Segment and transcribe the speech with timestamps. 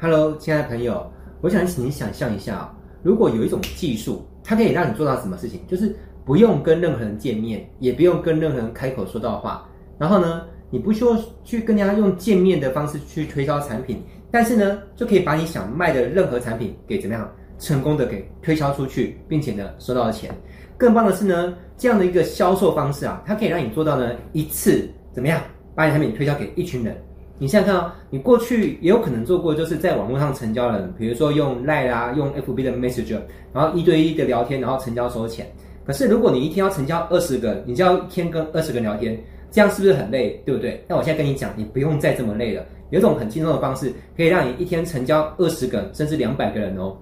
[0.00, 1.04] Hello，亲爱的朋友，
[1.40, 5.60] 我想请你想象一下啊，如果有一种技术，它可以让你做到什么事情？
[5.66, 5.92] 就是
[6.24, 14.00] 不用跟任何人见面，也不用跟任何人开口说到话，然后呢，你不需要去跟人家用见面的方式去推销产品，
[14.30, 17.28] 但是呢，就可以把你想卖的任何产品给怎么样
[17.58, 20.32] 成功的给推销出去，并且呢收到了钱。
[20.76, 25.42] 更棒的是呢，这样的一个销售方式啊，它可以让你做到呢一次怎么样
[25.74, 26.96] 把你产品推销给一群人。
[27.40, 33.20] 你想想看哦，你过去也有可能做过，就是在网络上成交的人，比如说用 Line 啊，用 FB 的 Messenger，
[33.52, 35.46] 然后一对一的聊天，然后成交收钱。
[35.86, 39.16] 可是如果你一天要成交二十个，你就要一天跟二十个聊天，
[39.52, 40.30] 这样是不是很累？
[40.44, 40.84] 对不对？
[40.88, 46.96] 那我现在跟你讲，你不用再这么累了，有一种很轻松的方式，可以让你一天成交二十个甚至两百个人哦。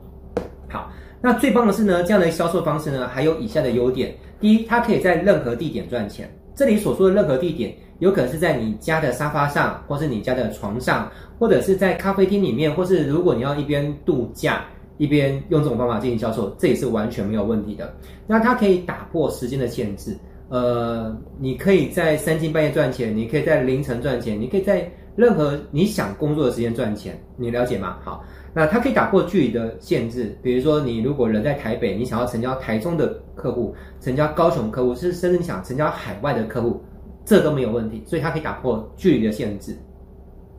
[0.68, 6.30] 好，那最棒的是呢，这样的销售方式呢，还有以下的优点：第一，它可以在任何地点赚钱。
[6.55, 7.74] 这里所说的任何地点。
[7.98, 14.64] 有可能是在你家的沙发上，或是你家的床上，或者是在咖啡厅里面，或是如果你要一边度假
[14.98, 17.94] 一边用这种方法进行销售，这也是完全没有问题的。
[18.27, 20.17] 那它可以打破时间的限制，
[20.48, 27.97] 呃，你可以在三更半夜赚钱，你可以在凌晨赚钱，你可以在任何你想工作的时间赚钱，你了解吗？
[28.05, 36.83] 好，那它可以打破距离的限制，比如说你如果人在台北，你想要成交台中的客户，成交高雄客户，是甚至你想成交海外的客户。
[37.27, 39.77] 这都没有问题，所以它可以打破距离的限制。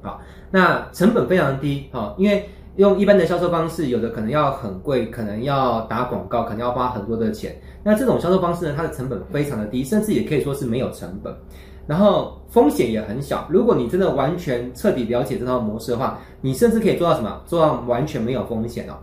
[0.03, 7.59] 好，那成本非常低，好，因为用一般的销售方式，有的可能要很贵，可能要打广告，可能要花很多的钱。
[7.83, 11.33] 那这种销售方式呢，它的成本非常的低，甚至也可以说是没有成本，
[11.87, 13.47] 然后风险也很小。
[13.49, 17.41] 如果你真的完全彻底了解这套模式的话，你甚至可以做到什么？
[17.45, 18.93] 做到完全没有风险哦。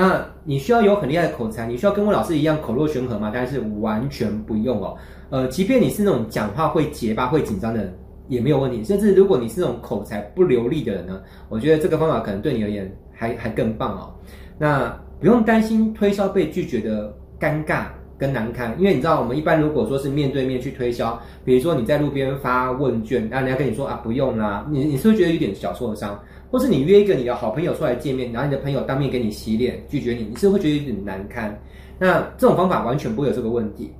[0.00, 3.32] 那你需要有很厉害的口才，你需要跟我老师一样口若悬河吗？
[3.34, 4.96] 但是完全不用哦。
[5.28, 7.92] 呃，即便你是那种讲话会结巴、会紧张的人，
[8.28, 8.84] 也没有问题。
[8.84, 14.14] 甚至如果你是那种口才不流利的人呢，我觉得这个方法可能对你而言还还更棒哦。
[14.56, 26.16] 那不用担心推销被拒绝的尴尬跟难堪，因为你知道，我们一般如果说是面对面去推销，比如说你在路边发问卷，那人家跟你说啊不用啦，你你是不是觉得有点小受伤？
[26.50, 31.56] 或是你约一个你的好朋友出来见面，然后你的朋友当面给你洗脸拒绝你，你是不会觉得有点难堪？
[31.98, 33.92] 那这种方法完全不会有这个问题。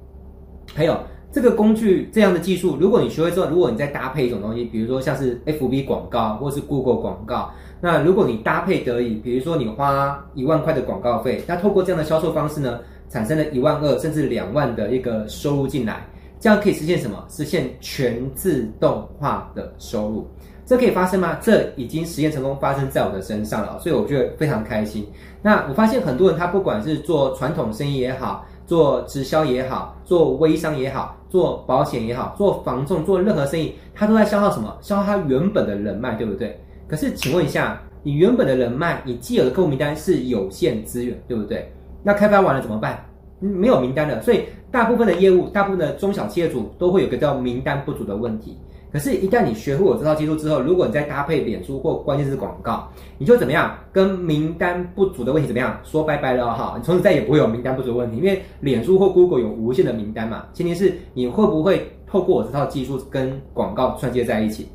[0.75, 0.97] 还有
[1.33, 7.51] 这个工具这样的技术，如果你学会之后，如果你再搭配一种东西，比如说像是 FB 广告或是 Google 广告，
[7.81, 16.07] 那如果你搭配得宜，比如说你花一万块的广告费，那透过这样的销售方式呢，产生了一万二甚至两万的一个收入进来，
[16.41, 17.25] 这样可以实现什么？
[17.29, 20.27] 实现全自动化的收入。
[20.69, 21.39] 这可以发生吗？
[21.41, 25.09] 这已经实验成功，发生在我的身上了，所以我觉得非常开心。
[25.41, 34.77] 那我发现很多人，他不管是做传统生意也好，做直销也好，做微商也好，做保险也好，做房仲，做任何生意，他都在消耗什么？
[34.83, 36.61] 消耗他原本的人脉，对不对？
[36.87, 41.73] 可是，请问一下，你原本的人脉，你既有的客户名单是有限资源，对不对？
[42.03, 43.03] 那开发完了怎么办？
[43.41, 48.59] 没有名单了，所以大部分的业务，大部分的中小企业主都会有个叫名单不足的问题。
[48.91, 52.89] 可是，一旦你学会我这套技术之后，如果你再搭配脸书或关键字广告，
[53.19, 53.77] 你就怎么样？
[53.93, 55.79] 跟名单不足的问题怎么样？
[55.85, 56.75] 说拜拜了哈！
[56.79, 60.47] 你从此再也不会有名单不足的问题，因为脸书或 Google 有无限的名单嘛。
[60.55, 64.67] 前提是你会不会透过我这套技术跟广告串接在一起？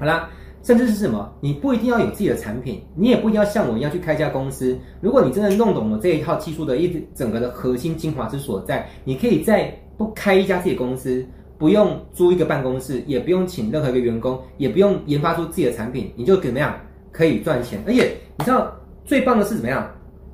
[0.00, 0.28] 好啦，
[0.64, 1.32] 甚至是什么？
[1.40, 4.76] 你不一定要有自己的产品，你也不一定要像我一样去开一家公司。
[5.00, 11.24] 如果你真的弄懂了这一套技术的一整个的核心精华之所在，你可以再不开一家自己公司。
[11.58, 16.74] 不用租一个办公室，也不用请任何一个员工，也不用研发出自己的产品，你就怎么样
[17.10, 17.82] 可以赚钱？
[17.86, 18.72] 而且你知道
[19.04, 19.90] 最棒的是怎么样？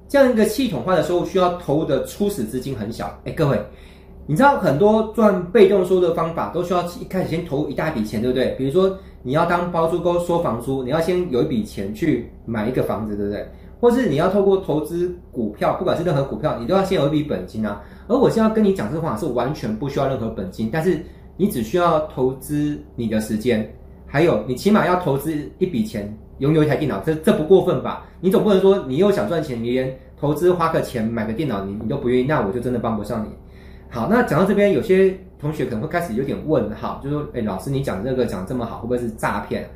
[0.06, 3.18] 这样一个系统化的收入需要投入的初始资金很小。
[3.24, 3.58] 哎，各位，
[4.26, 8.54] 你知道很多赚被动收入的方法都需要一开始先投入一大笔钱，对不对？
[8.58, 13.48] 比如说你要当包租公收房租，你要先有一笔钱去买一个房子，对不对？
[13.84, 17.82] 或是你要透过投资股票，不管是任何股票，你都要先有一笔本金啊。
[18.08, 20.98] 而我现在跟你讲这个话是完全不需要任何本金，但是
[21.36, 23.70] 你只需要投资你的时间，
[24.06, 28.06] 还有你起码要投资一笔钱，拥有一台电脑，这这不过分吧？
[28.22, 33.28] 你总不能说你又想赚钱，你连投资花个钱买个电脑，你你都不愿意，那我就真的帮不上你。
[33.90, 39.68] 好，那讲到这边，有些同学可能会开始有点问号，就说：哎，老师你讲这个讲这么好，会不会是诈骗？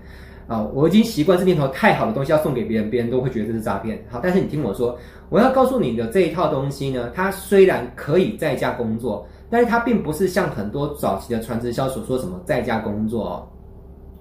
[0.48, 4.02] 啊我已经习惯这念头太好的东西要送给别人，别人都会觉得这是诈骗。
[4.10, 4.98] 好，但是你听我说，
[5.28, 13.48] 我要告诉你的这一套东西呢，它虽然可以在家工作，但是它并不是像很多早期的传直销所说什么在家工作哦。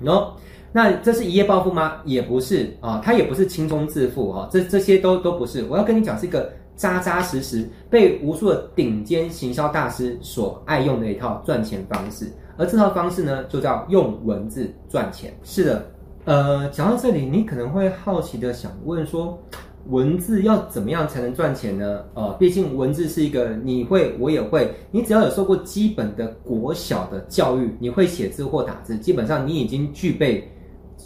[0.03, 0.27] 喏，
[0.74, 2.01] 那这是一夜暴富吗？
[2.03, 5.65] 也不是啊，它也不是轻松致富哈，这这些都都不是。
[5.69, 15.33] 我要跟你讲是一个扎扎实实被无数的顶尖行销大师所爱用的一套赚钱方式，而这套方式呢，就叫用文字赚钱。
[15.41, 15.89] 是的。
[16.27, 19.41] 呃，讲到这里，你可能会好奇的想问说，
[19.88, 22.03] 文字要怎么样才能赚钱呢？
[22.15, 30.45] 呃，毕竟文字是一个你会，我也会，你只要有受过基本的国小的教育，你会写字或打字，基本上你已经具备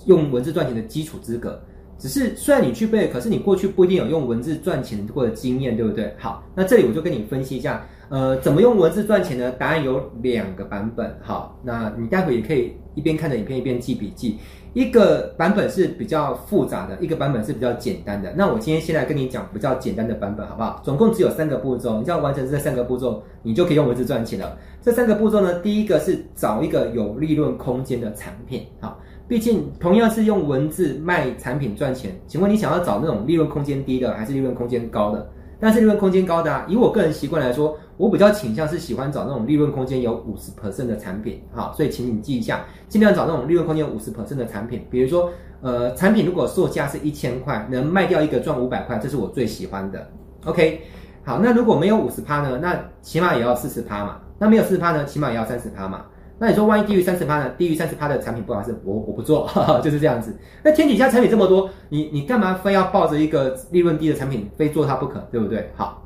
[0.07, 1.61] 用文字赚钱的基础资格。
[1.99, 6.11] 只是虽然你具备，可是你过去不一定有用文字赚钱过的经验，对不对？
[6.17, 9.51] 好，那这里我就跟你分析一下，呃，怎么用文字赚钱呢？
[9.51, 11.15] 答案有两个版本。
[11.21, 14.39] 好，那你待会也可以一边看着影片一边记笔记。
[14.73, 18.33] 一个版本是比较复杂的，一个版本是比较简单的。
[18.37, 20.81] 那我今天先来跟你讲比较简单的版本，好不好？
[20.83, 24.57] 总共只有三个步骤，你只要完成这三个步骤，你就可以用文字赚钱了。
[24.81, 28.97] 这三个步骤呢，第一个是找一个有利润空间的产品，好。
[29.27, 35.29] 毕竟同样是用文字卖产品赚钱，请问你想要找那种利润空间低的，还是利润空间高的？
[35.61, 44.83] 但是利润空间高的啊，以我个人习惯来说，我比较倾向是喜欢找那种利润空间有五十 percent 的产品，好，所以请你记一下，尽量找那种利润空间有五十 percent 的产品。
[44.89, 45.29] 比如说，
[45.61, 50.09] 呃，产品如果售价是一千块，能卖掉一个赚五百块，这是我最喜欢的。
[50.45, 50.81] OK，
[51.23, 52.57] 好，那如果没有五十趴呢？
[52.59, 54.17] 那起码也要四十趴嘛。
[54.39, 55.05] 那没有四十趴呢？
[55.05, 56.05] 起码也要三十趴嘛。
[56.41, 57.51] 那你说，万一低于三十趴呢？
[57.55, 60.35] 低于三十趴的产品不好意思，我我不做，哈哈，就是这样子。
[60.63, 65.69] 那天底下产品这么多，你你干嘛非要抱着一个利润低的产品非做它不可，对不对？
[65.75, 66.03] 好，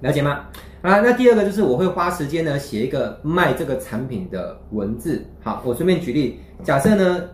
[0.00, 0.46] 了解吗？
[0.80, 5.22] 啊，那第二个就是我会花时间呢写一个卖这个产品的文字。
[5.42, 7.24] 好，我顺便举例，假设呢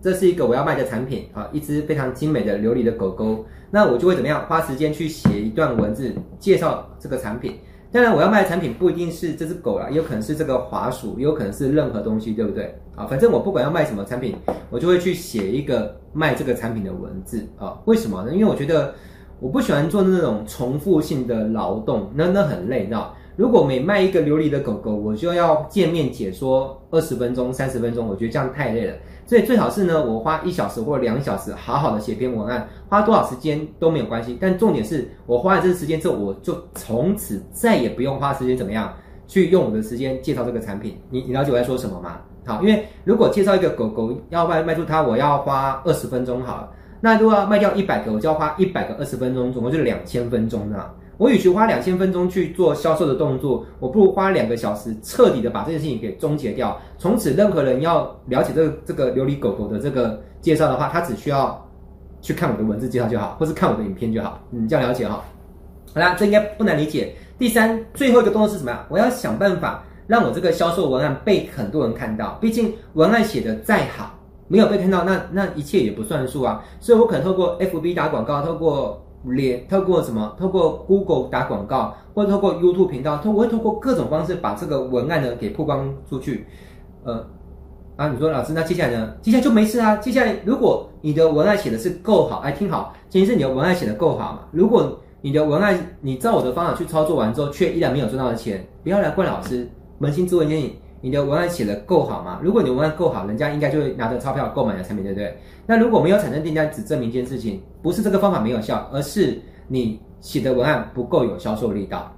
[0.00, 4.46] 这是一个我要卖的产品，啊，一只非常精美的琉璃的狗狗，那我就会怎么样？
[4.46, 7.58] 花时间去写一段文字介绍这个产品。
[7.94, 12.76] 当然，我要卖的产品不一定是这只狗啦，也有可能是这个滑鼠，也有可能是任何东西，对不对？
[12.96, 14.34] 啊，反正我不管要卖什么产品，
[14.68, 17.78] 我就会去写一个卖这个产品的文字啊。
[17.84, 18.32] 为什么呢？
[18.32, 18.92] 因为我觉得
[19.38, 23.14] 我不喜欢做那种重复性的劳动，那那很累，你知道。
[23.36, 28.94] 如果每卖一个琉璃的狗狗，我就要见面解说二十分钟、三十分钟，我觉得这样太累了。
[29.26, 34.38] 所以最好是呢，我花一小时或两小时，好好的写篇文案，花多少时间都没有关系。
[34.40, 38.92] 但重点是我花了这个时间之后，我就从此再也不用花时间怎么样
[39.26, 40.96] 去用我的时间介绍这个产品。
[41.10, 42.20] 你你了解我在说什么吗？
[42.46, 46.70] 好，因为如果介绍一个狗狗要卖卖出它，我要花二十分钟好了。
[47.00, 50.94] 那如果要卖掉一百个，我就要花一百个二十分钟，总共就是两千分钟啊。
[51.24, 56.78] 我与其花两千分钟去做销售的动作，我不如花两个小时彻底的把这件事情给终结掉。
[56.98, 61.66] 从此，任何人要了解这个这个琉璃狗狗的这个介绍的话，他只需要
[62.20, 64.38] 去看我的文字介绍就好，或是看我的影片就好。
[64.50, 65.24] 你这样了解哈？
[65.94, 67.14] 好啦，这应该不难理解。
[67.38, 68.84] 第三，最后一个动作是什么呀？
[68.90, 72.36] 我要想办法让我这个销售文案被很多人看到。
[72.38, 74.14] 毕竟文案写得再好，
[74.46, 76.62] 没有被看到，那那一切也不算数啊。
[76.80, 80.34] 所以我可能透过 FB 打广告，透过连透过什么？
[80.38, 86.46] 透过 Google 打广告，或者透过 YouTube 频道，透我会透过各种方式把这个文案呢给曝光出去。
[87.04, 87.26] 呃，
[87.96, 89.14] 啊，你说老师，那接下来呢？
[89.22, 89.96] 接下来就没事啊。
[89.96, 94.40] 接下来，如果你的文案写的是够好，哎，听好，前提是你的文案写的够好嘛。
[94.50, 99.68] 如果你的文案你照我的方法去操作完之后，却依然没有赚到的钱，不要来怪老师。
[100.00, 100.76] 扪心自问一下你。
[101.04, 102.40] 你的文案写的够好吗？
[102.42, 105.36] 如果你文案够好，人家应该就会拿着钞票购买你的产品，对不对？
[105.66, 112.10] 那如果没有产生订单，只证明一件事情，不是这个方法没有效，而是你写的文案不够有销售力道。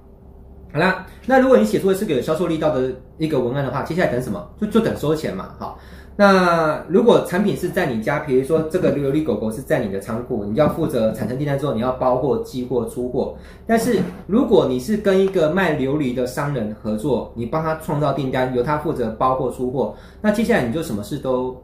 [0.73, 4.47] 好啦，那如果你写出的是个有销售力道的一个文案的话，接下来等什么？
[4.59, 5.49] 就就等收钱嘛。
[5.57, 5.79] 好。
[6.19, 13.35] 那如果产品是在你家，比如说这个琉璃狗狗是在你的仓库，你要负责产生订单之后，你要包货、寄货、出货。
[13.67, 21.55] 但是如果你是跟一个卖琉璃的商人合作，你帮他创造订单，由他负责包货、出货，那接下来你就什么事都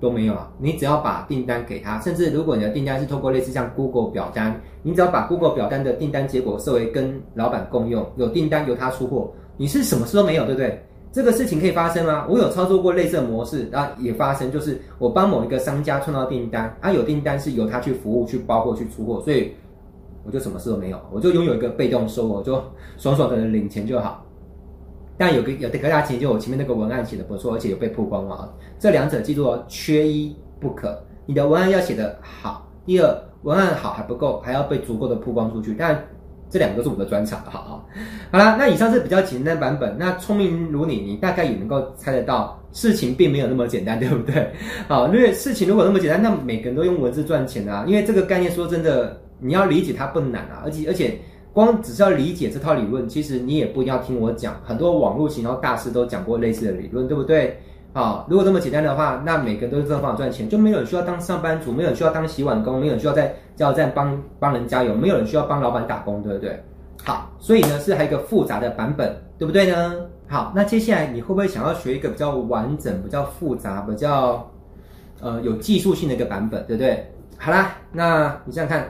[0.00, 0.50] 都没有啊。
[0.58, 10.82] 你只要把订单给他，甚至如果你的订单是透过类似像 Google 表单，你只要把 Google 表单的订单结果设为跟老板共用，有订单由他出货，你是什么事都没有，对不对？
[11.12, 12.24] 这个事情可以发生吗？
[12.28, 19.52] 我有操作过类似的模式，啊，也发生，就是我帮某一个商家创造订单，啊，有订单是由他去服务、去包货、去出货，所以
[20.24, 22.62] 我就什么事都没有，我就拥有一个被动收入，就
[22.96, 24.24] 爽爽的领钱就好。
[25.20, 30.98] 但有个有的个大前提，就我前面那个文案写的不错，而且有被曝光了，这两者记住哦，缺一不可。
[31.26, 36.02] 你的文案要写得好，第二，文案好还不够，还要被足够的曝光出去，但。
[36.52, 37.88] 这两个是我的专长，好好，
[38.32, 39.96] 好啦，那以上是比较简单版本。
[39.96, 44.50] 那聪明如你，你大概也能够猜得到，事情并没有那么简单，对不对？
[44.88, 47.84] 好，因为事情如果那么简单，那每个人都用文字赚钱啊。
[47.86, 51.16] 因为这个概念说真的，你要理解它不难啊，而且而且
[51.52, 57.58] 光只是要理解这套理论，其实你也不一定要听我讲，很多网络行销大师都讲过类似的理论，对不对？
[57.92, 66.62] 好，如果这么简单的话，那每个人都是这种方法赚钱，就没有人需要当上班族，没有人需要当洗碗工，没有人需要在加油站帮帮人加油，没有人需要帮老板打工，对不对？
[67.02, 69.96] 好，所以呢是还有一个复杂的版本，对不对呢？
[70.28, 74.48] 好，那接下来你会不会想要学一个比较完整、比较复杂、比较
[75.20, 77.04] 呃有技术性的一个版本，对不对？
[77.36, 78.88] 好啦，那你想想看，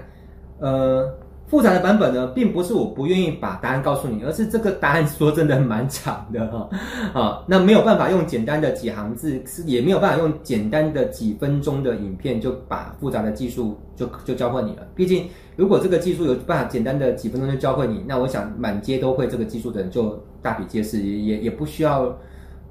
[0.59, 1.11] 呃。
[1.51, 6.69] 复杂的版本呢，并不是我不愿意把答案告诉你，而是这个答案说真的蛮长的哈，
[7.13, 14.87] 啊，那没有办法用简单的几行字，是也没有办法用简单的几分钟的影片就把复杂的技术就就教会你了。
[14.95, 15.27] 毕竟，
[15.57, 22.17] 如果这个技术有办法简单的几分钟就教会你，那我想满街都会这个技术的人就大笔皆是，也也也不需要。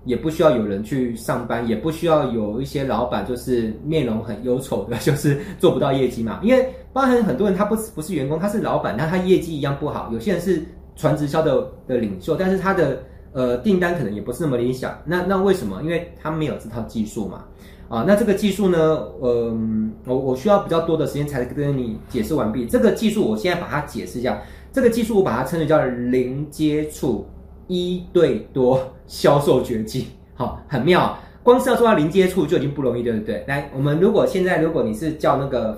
[0.06, 6.40] 也不需要有人去上班，也不需要有一些老板就是面容很忧愁的， 就是做不到业绩嘛。
[6.42, 10.10] 因为包含很多人他不是不是员工，他是老板，那他业绩一样不好。
[10.12, 10.64] 有些人是
[10.96, 13.02] 传直销的的领袖，但是他的
[13.34, 14.98] 呃订单可能也不是那么理想。
[15.06, 15.82] 那那为什么？
[15.84, 17.46] 因为他没有这套技术嘛。
[17.88, 22.66] 啊，那这个技术呢，嗯、我我需要比较多的时间才跟你解释完毕。
[22.66, 24.42] 这个技术我现在把它解释一下。
[24.72, 27.26] 这个技术我把它称为叫零接触。
[27.72, 31.16] 一对多 销售绝技，好，很妙。
[31.44, 33.46] 光是要做到零接触就已经不容易，对不对？
[33.48, 35.74] 来，我们如果现在如果你是叫那个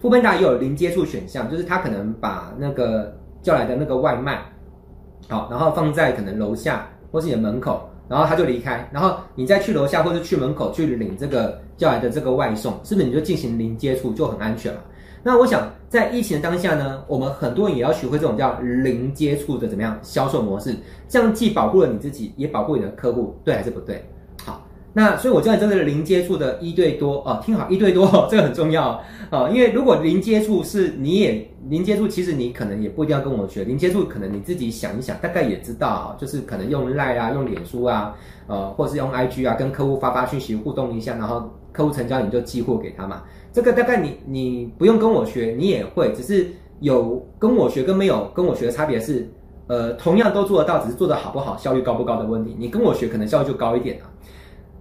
[0.00, 4.40] foodpanda，foodpanda 也有零接触选项，就是他可能把那个叫来的那个外卖，
[5.28, 14.80] 好，然后放在可能楼下或是你的门口，然后他就离开，然后你再去楼下或是去门口去领这个叫来的这个外送，是不是你就进行零接触就很安全了？
[15.22, 20.74] 那我想，在疫情的当下呢，我们很多人也要学会这种叫零接触的怎么样销售模式，
[21.08, 24.08] 这样既保护了你自己，也保护你的客户，对还是不对？
[24.98, 29.00] 那所以我教你这个零接触的一对多哦，听好，一对多 这个很重要
[29.30, 38.12] 哦，因为如果零接触是你也零接触，其实你可能也不一定要跟我学零接触，可能你自己想一想，大概也知道，就是可能用 Line 啊，用脸书啊，
[38.48, 43.22] 呃，或是用 IG 啊，跟客户发发讯息互动一下，然后客户成交你就寄货给他嘛。
[43.52, 46.48] 这个大概你你不用跟我学，你也会，只是
[46.80, 49.28] 有跟我学跟没有跟我学的差别是，
[49.68, 52.56] 呃，同样都做得到，只是做得好不好、效率高不高的问题。
[52.58, 54.06] 你跟我学可能效率就高一点了。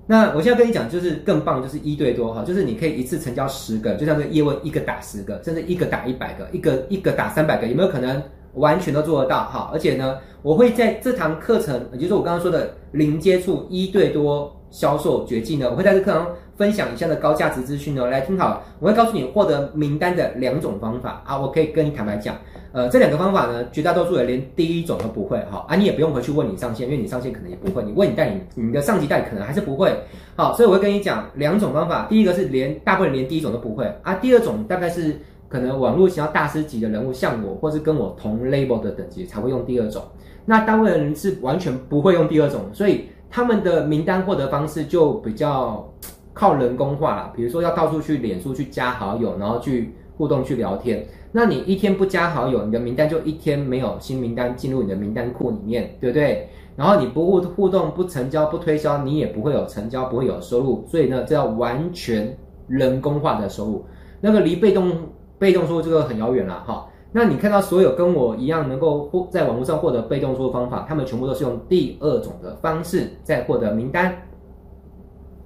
[0.09, 8.23] 那我现在跟你讲，就是更棒，就是一对多哈，就是你可以一次成交十个，就像这个叶问一个打十个，甚至一个打一百个，一个一个打三百个，有没有可能
[8.53, 9.43] 完全都做得到？
[9.43, 16.27] 哈，而且呢，我会在这堂课程，也就是我刚刚说的零接触一对多销售绝技呢，我会在这课堂。
[16.57, 22.35] 分享以下的高价值资讯哦，来听好，我会告诉你获得名单的两种方法啊，我可以跟你坦白讲，
[22.71, 29.95] 呃，这两个方法呢，绝大多数人连第一种都不会哈，啊，你也不用回去问你上线，因为你上线可能也不会，你问你代理，你的上级代理可能还是不会，
[30.35, 35.15] 好，所以我会跟你讲两种方法，第一个是连大部分人连第一种都不会啊，第二种大概是
[35.47, 40.01] 可能网络想要大师级的人物，像我或是跟我同 label 的等级才会用第二种，
[40.43, 45.87] 那大部分人是完全不会用第二种，所以他们的名单获得方式就比较。
[46.37, 51.03] 靠人工化啦，比如说要到处去脸书去加好友，然后去互动去聊天。
[51.31, 56.47] 那你一天不加好友，你的名单就一天没有新名单进入你的名单库里面，对不对？
[56.75, 60.85] 然后你不互互动、不成交、不推销，你也不会有成交，不会有收入。
[60.87, 63.85] 所以呢，这要完全人工化的收入，
[64.21, 64.91] 那个离被动
[65.39, 66.85] 被动收入这个很遥远了哈。
[67.11, 74.15] 那你看到所有跟我一样能够获在网络上获得被动收入方法，他们全部都是用第二种的方式在获得名单。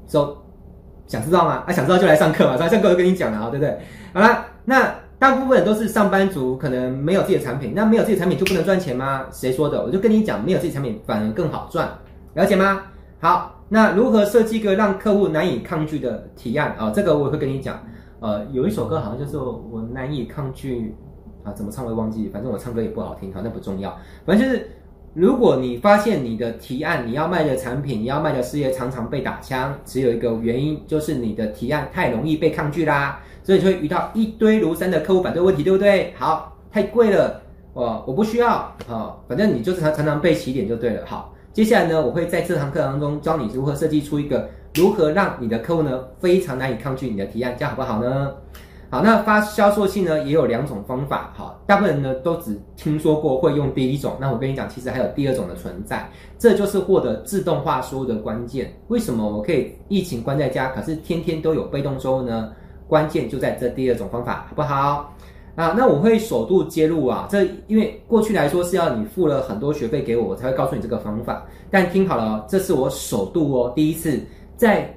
[0.08, 0.38] So
[1.08, 1.63] 想知道吗？
[1.68, 3.77] 啊，想知道就来上课嘛， 上课就跟你讲了啊，对不对？
[4.13, 9.25] 好了，那大部分都是上班族，可能没有自己的产品，那没有自己的产品就不能赚钱吗？
[9.32, 9.84] 谁说的？
[9.84, 11.88] 我就跟你讲，没有自己产品反而更好赚，
[12.34, 12.82] 了解吗？
[13.20, 16.91] 好，那如何设计一个让客户难以抗拒的提案啊？
[16.94, 17.80] 这个我也会跟你讲。
[18.20, 20.96] 呃，有一首歌好像就是我难以抗拒
[21.43, 24.69] 啊，怎么唱我也忘记，反正我唱歌也不好听，好，那不重要，反正就是。
[25.13, 36.13] 如果你发现你的提案、你要卖的产品、你要卖的事业常常被打枪，只有一个原因，就是你的提案太容易被抗拒啦，所以就会遇到一堆如山的客户反对问题，对不对？
[36.17, 37.41] 好，太贵了，
[37.74, 41.05] 哦，我不需要，啊，反正你就是常常常被起点就对了。
[41.05, 48.31] 好，接下来呢，我会在这堂课当中教你如何设计出一个如何让你的客户呢非常难以抗拒你的提案，这样好不好呢？
[48.91, 58.69] 好，那发销售信呢也有两种方法，好，大部分人呢都只听说过会用第一种，那我跟你讲，其实还有第二种的存在，这就是获得自动化收入的关键。
[58.89, 62.51] 为什么我可以疫情关在家，可是天天都有被动收入呢？
[62.86, 65.15] 关键就在这第二种方法，好不好？
[65.55, 71.45] 啊，那我会首度揭露啊，这因为过去来说是要你付了很多学费给我，我才会告诉你这个方法。
[71.69, 74.19] 但听好了哦，这是我首度哦，第一次
[74.57, 74.93] 在。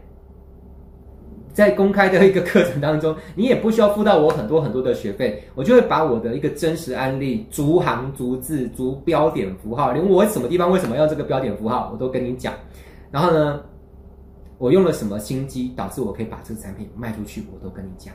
[1.55, 12.53] 在公开的一个课程当中，你也不需要付到我很多很多的学费，我就会把我的一个真实案例，逐行逐字逐标点符号，连我什么地方为什么要这个标点符号，我都跟你讲。
[13.13, 13.63] 然后呢，
[14.59, 18.13] 我用了什么心机导致我可以把这个产品卖出去，我都跟你讲。